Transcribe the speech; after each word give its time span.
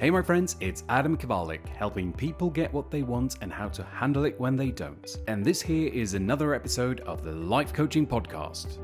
Hey, 0.00 0.08
my 0.08 0.22
friends, 0.22 0.56
it's 0.60 0.82
Adam 0.88 1.14
Kawalec, 1.14 1.68
helping 1.68 2.10
people 2.10 2.48
get 2.48 2.72
what 2.72 2.90
they 2.90 3.02
want 3.02 3.36
and 3.42 3.52
how 3.52 3.68
to 3.68 3.82
handle 3.82 4.24
it 4.24 4.40
when 4.40 4.56
they 4.56 4.70
don't. 4.70 5.18
And 5.28 5.44
this 5.44 5.60
here 5.60 5.92
is 5.92 6.14
another 6.14 6.54
episode 6.54 7.00
of 7.00 7.22
the 7.22 7.32
Life 7.32 7.74
Coaching 7.74 8.06
Podcast. 8.06 8.78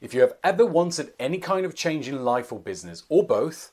If 0.00 0.14
you 0.14 0.22
have 0.22 0.32
ever 0.42 0.64
wanted 0.64 1.12
any 1.20 1.36
kind 1.36 1.66
of 1.66 1.74
change 1.74 2.08
in 2.08 2.24
life 2.24 2.50
or 2.50 2.58
business, 2.58 3.04
or 3.10 3.22
both, 3.22 3.72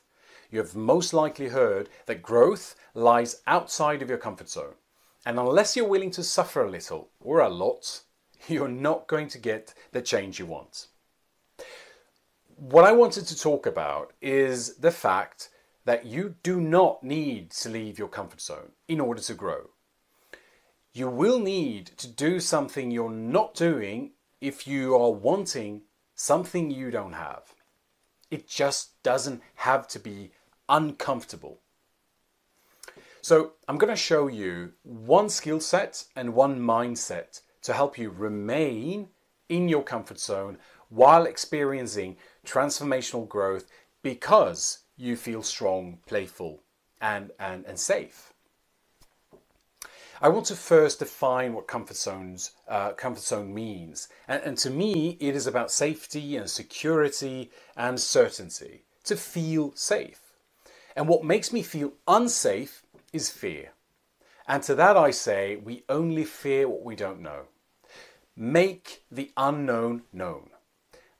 you 0.50 0.58
have 0.58 0.76
most 0.76 1.14
likely 1.14 1.48
heard 1.48 1.88
that 2.04 2.20
growth 2.20 2.74
lies 2.92 3.40
outside 3.46 4.02
of 4.02 4.10
your 4.10 4.18
comfort 4.18 4.50
zone. 4.50 4.74
And 5.24 5.38
unless 5.38 5.74
you're 5.74 5.88
willing 5.88 6.10
to 6.10 6.22
suffer 6.22 6.62
a 6.62 6.70
little 6.70 7.08
or 7.18 7.40
a 7.40 7.48
lot, 7.48 8.02
you're 8.46 8.68
not 8.68 9.06
going 9.06 9.28
to 9.28 9.38
get 9.38 9.72
the 9.92 10.02
change 10.02 10.38
you 10.38 10.44
want 10.44 10.88
what 12.56 12.84
I 12.84 12.92
wanted 12.92 13.26
to 13.26 13.38
talk 13.38 13.66
about 13.66 14.12
is 14.20 14.76
the 14.76 14.90
fact 14.90 15.50
that 15.84 16.06
you 16.06 16.34
do 16.42 16.60
not 16.60 17.04
need 17.04 17.50
to 17.50 17.68
leave 17.68 17.98
your 17.98 18.08
comfort 18.08 18.40
zone 18.40 18.72
in 18.88 18.98
order 18.98 19.20
to 19.22 19.34
grow. 19.34 19.70
You 20.92 21.08
will 21.08 21.38
need 21.38 21.86
to 21.98 22.08
do 22.08 22.40
something 22.40 22.90
you're 22.90 23.10
not 23.10 23.54
doing 23.54 24.12
if 24.40 24.66
you 24.66 24.94
are 24.96 25.12
wanting 25.12 25.82
something 26.14 26.70
you 26.70 26.90
don't 26.90 27.12
have. 27.12 27.54
It 28.30 28.48
just 28.48 29.02
doesn't 29.02 29.42
have 29.56 29.86
to 29.88 29.98
be 29.98 30.32
uncomfortable. 30.68 31.60
So, 33.20 33.52
I'm 33.68 33.76
going 33.76 33.92
to 33.92 33.96
show 33.96 34.28
you 34.28 34.72
one 34.84 35.28
skill 35.28 35.60
set 35.60 36.04
and 36.14 36.32
one 36.32 36.60
mindset 36.60 37.40
to 37.62 37.72
help 37.72 37.98
you 37.98 38.08
remain 38.08 39.08
in 39.48 39.68
your 39.68 39.82
comfort 39.82 40.20
zone 40.20 40.58
while 40.88 41.26
experiencing 41.26 42.16
transformational 42.46 43.28
growth 43.28 43.66
because 44.02 44.78
you 44.96 45.16
feel 45.16 45.42
strong, 45.42 45.98
playful, 46.06 46.62
and, 47.00 47.30
and, 47.38 47.64
and 47.66 47.78
safe. 47.78 48.32
I 50.20 50.30
want 50.30 50.46
to 50.46 50.56
first 50.56 51.00
define 51.00 51.52
what 51.52 51.66
comfort 51.66 51.96
zones 51.96 52.52
uh, 52.68 52.92
comfort 52.92 53.22
zone 53.22 53.52
means, 53.52 54.08
and, 54.26 54.42
and 54.42 54.58
to 54.58 54.70
me, 54.70 55.18
it 55.20 55.36
is 55.36 55.46
about 55.46 55.70
safety 55.70 56.36
and 56.36 56.48
security 56.48 57.50
and 57.76 58.00
certainty. 58.00 58.84
To 59.04 59.16
feel 59.16 59.72
safe, 59.76 60.20
and 60.96 61.06
what 61.06 61.22
makes 61.24 61.52
me 61.52 61.62
feel 61.62 61.92
unsafe 62.08 62.82
is 63.12 63.30
fear. 63.30 63.72
And 64.48 64.62
to 64.64 64.74
that 64.76 64.96
I 64.96 65.10
say, 65.10 65.56
we 65.56 65.84
only 65.88 66.24
fear 66.24 66.68
what 66.68 66.82
we 66.82 66.96
don't 66.96 67.20
know. 67.20 67.42
Make 68.34 69.02
the 69.10 69.32
unknown 69.36 70.02
known. 70.12 70.50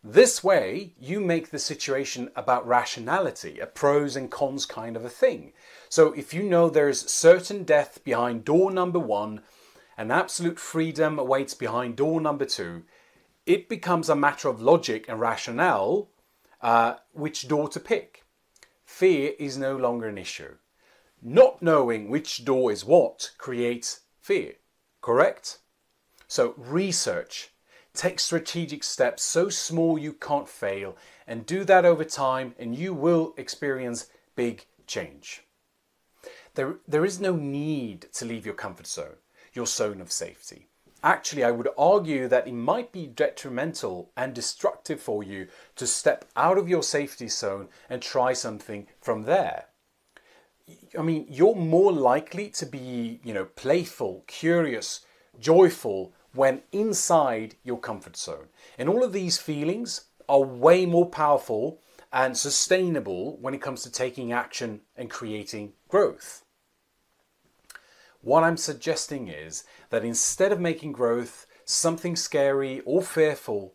This 0.09 0.45
way, 0.45 0.95
you 1.01 1.19
make 1.19 1.51
the 1.51 1.59
situation 1.59 2.31
about 2.37 2.65
rationality, 2.65 3.59
a 3.59 3.67
pros 3.67 4.15
and 4.15 4.31
cons 4.31 4.65
kind 4.65 4.97
of 4.97 5.05
a 5.05 5.11
thing. 5.11 5.53
So 5.89 6.13
if 6.13 6.33
you 6.33 6.45
know 6.45 6.71
there's 6.71 7.11
certain 7.11 7.65
death 7.65 8.05
behind 8.05 8.45
door 8.45 8.71
number 8.71 9.01
one 9.01 9.41
and 9.99 10.13
absolute 10.13 10.61
freedom 10.61 11.19
awaits 11.19 11.55
behind 11.55 11.97
door 11.97 12.21
number 12.21 12.45
two, 12.45 12.85
it 13.47 13.69
becomes 13.69 14.09
a 14.09 14.15
matter 14.15 14.49
of 14.49 14.63
logic 14.63 15.07
and 15.09 15.19
rationale 15.19 16.09
uh, 16.63 16.95
which 17.13 17.49
door 17.49 17.69
to 17.71 17.81
pick. 17.81 18.23
Fear 18.85 19.33
is 19.41 19.59
no 19.59 19.77
longer 19.77 20.07
an 20.07 20.19
issue. 20.19 20.55
Not 21.21 21.63
knowing 21.63 22.11
which 22.11 22.45
door 22.45 22.71
is 22.71 22.85
what 22.85 23.33
creates 23.39 24.03
fear, 24.21 24.53
correct? 25.01 25.59
So 26.29 26.55
research, 26.57 27.51
Take 27.97 28.21
strategic 28.21 28.85
steps 28.85 29.23
so 29.23 29.49
small 29.49 29.99
you 29.99 30.13
can't 30.13 30.47
fail, 30.47 30.99
and 31.27 31.47
do 31.47 31.65
that 31.65 31.87
over 31.87 32.05
time, 32.05 32.55
and 32.59 32.77
you 32.77 32.93
will 32.93 33.33
experience 33.39 34.09
big 34.35 34.67
change. 34.87 35.45
There, 36.55 36.77
there 36.87 37.07
is 37.07 37.21
no 37.21 37.37
need 37.37 38.13
to 38.13 38.27
leave 38.27 38.45
your 38.45 38.55
comfort 38.55 38.87
zone, 38.87 39.17
your 39.55 39.65
zone 39.67 40.03
of 40.03 40.13
safety. 40.13 40.69
Actually, 41.03 41.43
I 41.43 41.51
would 41.53 41.69
argue 41.79 42.29
that 42.29 42.47
it 42.47 42.53
might 42.53 42.93
be 42.93 43.07
detrimental 43.07 44.11
and 44.15 44.35
destructive 44.35 45.01
for 45.01 45.23
you 45.23 45.49
to 45.77 45.87
step 45.87 46.27
out 46.37 46.59
of 46.59 46.69
your 46.69 46.83
safety 46.83 47.29
zone 47.29 47.69
and 47.89 48.03
try 48.03 48.35
something 48.35 48.89
from 49.01 49.23
there. 49.23 49.67
I 50.99 51.03
mean, 51.03 51.27
you're 51.31 51.55
more 51.55 51.93
likely 51.93 52.51
to 52.51 52.67
be, 52.67 53.21
you 53.25 53.33
know, 53.33 53.47
playful, 53.47 54.25
curious, 54.27 55.01
joyful, 55.39 56.13
when 56.37 56.63
inside 56.73 57.57
your 57.65 57.79
comfort 57.79 58.17
zone. 58.17 58.49
And 58.79 58.89
all 58.89 59.03
of 59.03 59.13
these 59.13 59.39
feelings 59.39 60.05
are 60.29 60.41
way 60.41 60.87
more 60.87 61.07
powerful 61.07 61.81
and 62.13 62.37
sustainable 62.37 63.37
when 63.39 63.55
it 63.55 63.63
comes 63.63 63.83
to 63.83 63.91
taking 63.91 64.33
action 64.33 64.81
and 64.97 65.11
creating 65.11 65.73
growth. 65.89 66.45
What 68.21 68.45
I'm 68.45 68.57
suggesting 68.57 69.29
is 69.29 69.65
that 69.91 70.05
instead 70.05 70.53
of 70.53 70.61
making 70.61 70.93
growth 70.93 71.47
something 71.65 72.17
scary 72.17 72.81
or 72.85 73.03
fearful, 73.03 73.75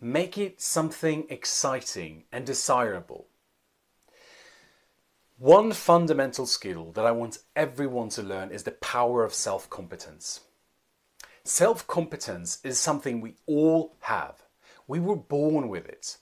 make 0.00 0.36
it 0.38 0.60
something 0.60 1.26
exciting 1.28 2.24
and 2.32 2.44
desirable. 2.46 3.26
One 5.38 5.72
fundamental 5.72 6.44
skill 6.44 6.92
that 6.92 7.06
I 7.06 7.12
want 7.12 7.38
everyone 7.56 8.10
to 8.10 8.22
learn 8.22 8.50
is 8.50 8.64
the 8.64 8.72
power 8.72 9.24
of 9.24 9.32
self 9.32 9.70
competence. 9.70 10.40
Self 11.50 11.84
competence 11.88 12.60
is 12.62 12.78
something 12.78 13.20
we 13.20 13.34
all 13.44 13.96
have. 14.02 14.44
We 14.86 15.00
were 15.00 15.16
born 15.16 15.68
with 15.68 15.88
it. 15.88 16.16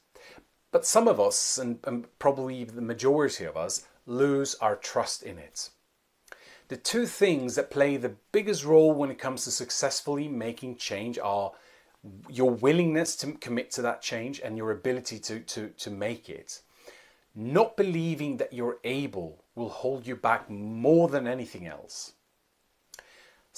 But 0.73 0.87
some 0.87 1.07
of 1.07 1.21
us, 1.21 1.59
and, 1.59 1.81
and, 1.85 2.07
probably 2.19 2.65
the 2.65 2.81
majority 2.81 3.45
of 3.45 3.55
us, 3.55 3.87
lose 4.07 4.55
our 4.55 4.75
trust 4.75 5.23
in 5.23 5.37
it. 5.37 5.69
The 6.69 6.79
two 6.79 7.05
things 7.05 7.57
that 7.57 7.71
play 7.71 7.99
the 7.99 8.17
biggest 8.33 8.65
role 8.65 8.95
when 8.95 9.11
it 9.11 9.19
comes 9.19 9.45
to 9.45 9.51
successfully 9.51 10.29
making 10.29 10.77
change 10.77 11.19
are 11.19 11.53
your 12.31 12.51
willingness 12.51 13.15
to 13.17 13.33
commit 13.33 13.71
to 13.73 13.83
that 13.83 14.01
change 14.01 14.41
and 14.41 14.57
your 14.57 14.71
ability 14.71 15.19
to, 15.19 15.41
to, 15.41 15.69
to 15.69 15.91
make 15.91 16.31
it. 16.31 16.63
Not 17.35 17.77
believing 17.77 18.39
that 18.39 18.55
you're 18.55 18.79
able 18.83 19.45
will 19.55 19.69
hold 19.69 20.07
you 20.07 20.17
back 20.17 20.49
more 20.49 21.07
than 21.07 21.27
anything 21.29 21.67
else. 21.67 22.15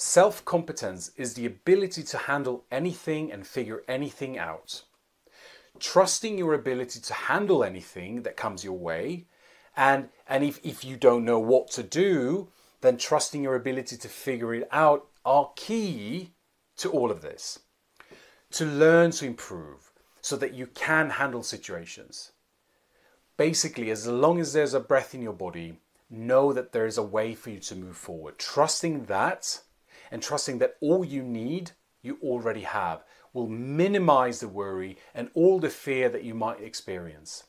Self 0.03 0.43
competence 0.45 1.11
is 1.15 1.35
the 1.35 1.45
ability 1.45 2.01
to 2.05 2.17
handle 2.17 2.65
anything 2.71 3.31
and 3.31 3.45
figure 3.45 3.83
anything 3.87 4.35
out. 4.35 4.81
Trusting 5.77 6.39
your 6.39 6.55
ability 6.55 6.99
to 7.01 7.13
handle 7.13 7.63
anything 7.63 8.23
that 8.23 8.35
comes 8.35 8.63
your 8.63 8.79
way, 8.79 9.27
and, 9.77 10.09
and 10.27 10.43
if, 10.43 10.59
if 10.63 10.83
you 10.83 10.97
don't 10.97 11.23
know 11.23 11.37
what 11.37 11.69
to 11.73 11.83
do, 11.83 12.49
then 12.81 12.97
trusting 12.97 13.43
your 13.43 13.53
ability 13.53 13.95
to 13.97 14.07
figure 14.07 14.55
it 14.55 14.67
out 14.71 15.05
are 15.23 15.51
key 15.55 16.31
to 16.77 16.89
all 16.89 17.11
of 17.11 17.21
this. 17.21 17.59
To 18.53 18.65
learn 18.65 19.11
to 19.11 19.27
improve 19.27 19.91
so 20.19 20.35
that 20.35 20.55
you 20.55 20.65
can 20.65 21.11
handle 21.11 21.43
situations. 21.43 22.31
Basically, 23.37 23.91
as 23.91 24.07
long 24.07 24.39
as 24.39 24.51
there's 24.51 24.73
a 24.73 24.79
breath 24.79 25.13
in 25.13 25.21
your 25.21 25.33
body, 25.33 25.77
know 26.09 26.53
that 26.53 26.71
there 26.71 26.87
is 26.87 26.97
a 26.97 27.03
way 27.03 27.35
for 27.35 27.51
you 27.51 27.59
to 27.59 27.75
move 27.75 27.97
forward. 27.97 28.39
Trusting 28.39 29.05
that 29.05 29.61
and 30.11 30.21
trusting 30.21 30.59
that 30.59 30.75
all 30.81 31.03
you 31.05 31.23
need 31.23 31.71
you 32.01 32.17
already 32.21 32.61
have 32.61 33.03
will 33.33 33.47
minimize 33.47 34.39
the 34.39 34.47
worry 34.47 34.97
and 35.15 35.29
all 35.33 35.59
the 35.59 35.69
fear 35.69 36.09
that 36.09 36.23
you 36.23 36.33
might 36.33 36.61
experience. 36.61 37.45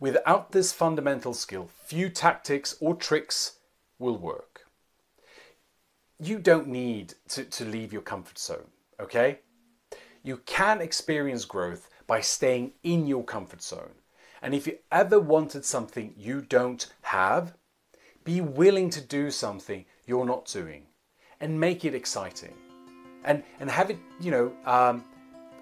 Without 0.00 0.52
this 0.52 0.72
fundamental 0.72 1.34
skill, 1.34 1.68
few 1.84 2.08
tactics 2.08 2.76
or 2.80 2.94
tricks 2.94 3.58
will 3.98 4.16
work. 4.16 4.62
You 6.18 6.38
don't 6.38 6.68
need 6.68 7.14
to, 7.28 7.44
to 7.44 7.64
leave 7.64 7.92
your 7.92 8.02
comfort 8.02 8.38
zone, 8.38 8.66
okay? 8.98 9.40
You 10.22 10.38
can 10.38 10.80
experience 10.80 11.44
growth 11.44 11.88
by 12.06 12.20
staying 12.20 12.72
in 12.82 13.06
your 13.06 13.24
comfort 13.24 13.62
zone. 13.62 13.94
And 14.42 14.54
if 14.54 14.66
you 14.66 14.78
ever 14.90 15.20
wanted 15.20 15.64
something 15.64 16.14
you 16.16 16.40
don't 16.42 16.86
have, 17.02 17.54
be 18.24 18.40
willing 18.40 18.90
to 18.90 19.00
do 19.00 19.30
something 19.30 19.84
you're 20.06 20.26
not 20.26 20.46
doing 20.46 20.86
and 21.40 21.58
make 21.58 21.84
it 21.84 21.94
exciting 21.94 22.54
and 23.24 23.42
and 23.60 23.70
have 23.70 23.90
it 23.90 23.98
you 24.20 24.30
know 24.30 24.52
um, 24.66 25.04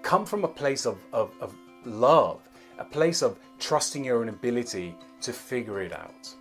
come 0.01 0.25
from 0.25 0.43
a 0.43 0.47
place 0.47 0.85
of, 0.85 0.97
of, 1.13 1.31
of 1.41 1.55
love 1.85 2.41
a 2.77 2.85
place 2.85 3.21
of 3.21 3.37
trusting 3.59 4.05
your 4.05 4.19
own 4.19 4.29
ability 4.29 4.95
to 5.21 5.33
figure 5.33 5.81
it 5.81 5.93
out 5.93 6.33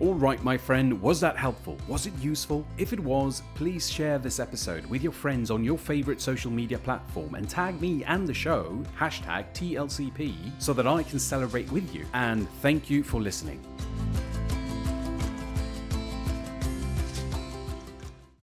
all 0.00 0.14
right, 0.14 0.42
my 0.42 0.56
friend, 0.56 0.98
was 1.02 1.20
that 1.20 1.36
helpful? 1.36 1.76
Was 1.86 2.06
it 2.06 2.14
useful? 2.22 2.66
If 2.78 2.94
it 2.94 3.00
was, 3.00 3.42
please 3.54 3.90
share 3.90 4.18
this 4.18 4.40
episode 4.40 4.86
with 4.86 5.02
your 5.02 5.12
friends 5.12 5.50
on 5.50 5.62
your 5.62 5.76
favorite 5.76 6.22
social 6.22 6.50
media 6.50 6.78
platform 6.78 7.34
and 7.34 7.46
tag 7.46 7.78
me 7.82 8.02
and 8.04 8.26
the 8.26 8.32
show, 8.32 8.82
hashtag 8.98 9.52
TLCP, 9.52 10.52
so 10.58 10.72
that 10.72 10.86
I 10.86 11.02
can 11.02 11.18
celebrate 11.18 11.70
with 11.70 11.94
you. 11.94 12.06
And 12.14 12.48
thank 12.62 12.88
you 12.88 13.02
for 13.02 13.20
listening. 13.20 13.60